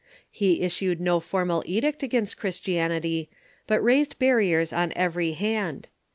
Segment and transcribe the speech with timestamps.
[0.31, 3.29] He issued no formal edict against Christianity,
[3.67, 5.89] but raised barriers on every hand.